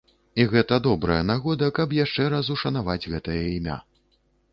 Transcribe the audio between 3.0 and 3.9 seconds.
гэтае імя.